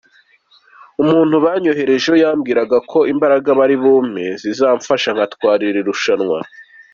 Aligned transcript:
Umuntu 1.01 1.35
yanyoherejeho 1.51 2.15
yambwiraga 2.23 2.77
ko 2.91 2.99
imbaraga 3.13 3.49
bari 3.59 3.75
bumpe 3.83 4.25
zizamfasha 4.41 5.09
ngatwara 5.15 5.61
iri 5.69 5.81
rushanwa. 5.89 6.39